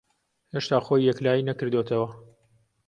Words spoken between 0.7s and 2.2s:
خۆی یەکلایی نەکردووەتەوە.